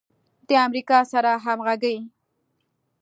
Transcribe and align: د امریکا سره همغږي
د 0.47 0.49
امریکا 0.65 0.99
سره 1.11 1.31
همغږي 1.45 1.97